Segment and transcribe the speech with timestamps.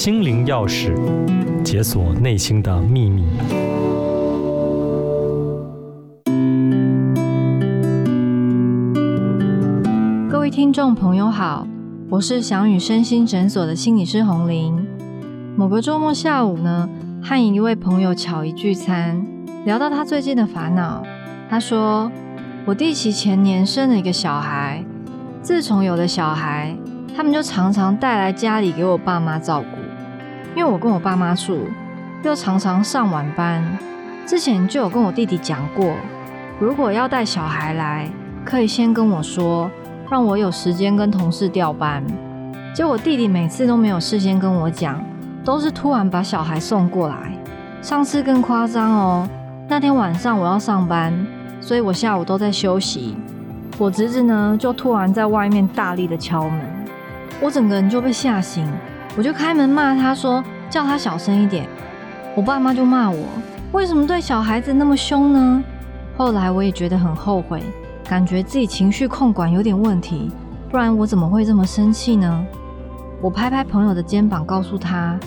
[0.00, 0.94] 心灵钥匙，
[1.62, 3.22] 解锁内心的秘密。
[10.30, 11.66] 各位听众朋友好，
[12.08, 14.86] 我是翔宇身心诊所的心理师洪玲。
[15.54, 16.88] 某个周末下午呢，
[17.22, 19.22] 和一位朋友巧谊聚餐，
[19.66, 21.02] 聊到他最近的烦恼。
[21.50, 22.10] 他说
[22.64, 24.82] ：“我弟媳前年生了一个小孩，
[25.42, 26.74] 自从有了小孩。”
[27.14, 29.66] 他们就常常带来家里给我爸妈照顾，
[30.54, 31.58] 因为我跟我爸妈住，
[32.22, 33.64] 又常常上晚班。
[34.26, 35.94] 之前就有跟我弟弟讲过，
[36.58, 38.08] 如果要带小孩来，
[38.44, 39.70] 可以先跟我说，
[40.10, 42.04] 让我有时间跟同事调班。
[42.74, 45.02] 结果弟弟每次都没有事先跟我讲，
[45.44, 47.32] 都是突然把小孩送过来。
[47.82, 49.28] 上次更夸张哦，
[49.68, 51.12] 那天晚上我要上班，
[51.60, 53.16] 所以我下午都在休息。
[53.78, 56.60] 我侄子呢，就突然在外面大力的敲门。
[57.40, 58.70] 我整个人就被吓醒，
[59.16, 61.66] 我就开门骂他说，叫他小声一点。
[62.36, 63.26] 我爸妈就骂我，
[63.72, 65.62] 为什么对小孩子那么凶呢？
[66.16, 67.62] 后来我也觉得很后悔，
[68.04, 70.30] 感觉自己情绪控管有点问题，
[70.70, 72.46] 不然我怎么会这么生气呢？
[73.20, 75.18] 我拍拍朋友的肩膀，告诉他：“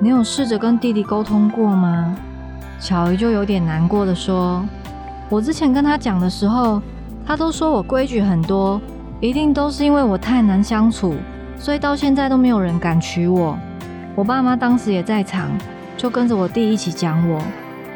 [0.00, 2.16] 你有试着跟弟弟沟通过吗？”
[2.80, 4.64] 巧谊就有点难过的说
[5.28, 6.80] ：“我之前跟他讲的时候，
[7.26, 8.80] 他都说我规矩很多，
[9.20, 11.14] 一定都是因为我太难相处。”
[11.58, 13.58] 所以到现在都没有人敢娶我。
[14.14, 15.50] 我爸妈当时也在场，
[15.96, 17.42] 就跟着我弟一起讲我。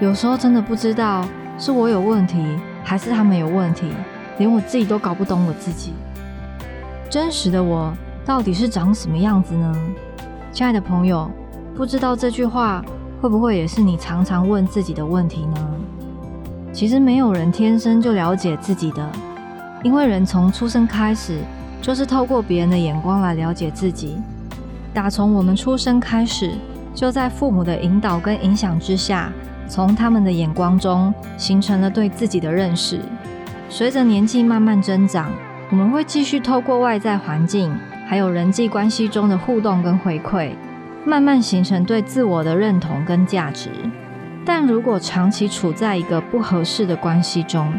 [0.00, 1.26] 有时候真的不知道
[1.58, 3.90] 是我有问题，还是他们有问题，
[4.38, 5.92] 连我自己都搞不懂我自己。
[7.08, 7.92] 真实的我
[8.24, 9.76] 到底是长什么样子呢？
[10.52, 11.30] 亲爱的朋友，
[11.74, 12.84] 不知道这句话
[13.20, 15.70] 会不会也是你常常问自己的问题呢？
[16.72, 19.08] 其实没有人天生就了解自己的，
[19.82, 21.40] 因为人从出生开始。
[21.80, 24.16] 就是透过别人的眼光来了解自己。
[24.92, 26.52] 打从我们出生开始，
[26.94, 29.32] 就在父母的引导跟影响之下，
[29.68, 33.00] 从他们的眼光中形成了对自己的认识。
[33.68, 35.30] 随着年纪慢慢增长，
[35.70, 37.72] 我们会继续透过外在环境，
[38.08, 40.50] 还有人际关系中的互动跟回馈，
[41.04, 43.70] 慢慢形成对自我的认同跟价值。
[44.44, 47.72] 但如果长期处在一个不合适的关系中，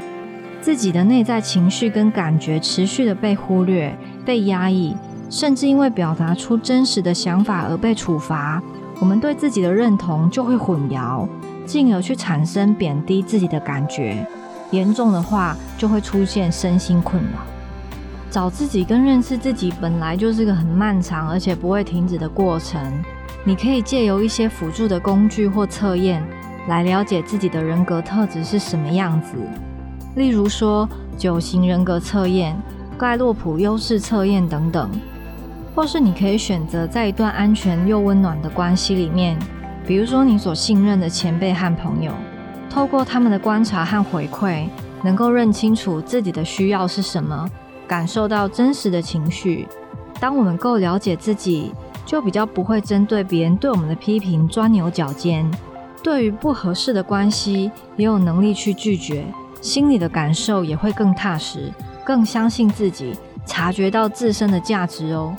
[0.61, 4.95] 自己的内在情绪跟感觉持续的被忽略、被压抑，
[5.27, 8.61] 甚至因为表达出真实的想法而被处罚，
[8.99, 11.27] 我们对自己的认同就会混淆，
[11.66, 14.25] 进而去产生贬低自己的感觉。
[14.69, 17.39] 严重的话，就会出现身心困扰。
[18.29, 22.79] 找自己跟认识自己本来就是个很漫长而且不会停止的过程。
[23.43, 26.23] 你可以借由一些辅助的工具或测验，
[26.67, 29.35] 来了解自己的人格特质是什么样子。
[30.16, 32.59] 例如说九型人格测验、
[32.97, 34.89] 盖洛普优势测验等等，
[35.73, 39.38] 或是你可以选择在一段安全又温暖的关系里面，
[39.88, 42.11] 比如说你所信任的前辈和朋友，
[42.69, 44.67] 透过他们的观察和回馈，
[45.01, 47.49] 能够认清楚自己的需要是什么，
[47.88, 49.67] 感受到真实的情绪。
[50.19, 51.73] 当我们够了解自己，
[52.05, 55.49] 就比较不会针对别人对我们的批评钻牛角尖，
[56.03, 59.25] 对于不合适的关系也有能力去拒绝。
[59.61, 61.72] 心里的感受也会更踏实，
[62.03, 65.33] 更相信自己，察觉到自身的价值哦。